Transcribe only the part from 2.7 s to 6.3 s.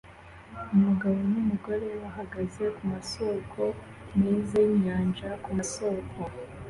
kumasoko meza yinyanja kumasoko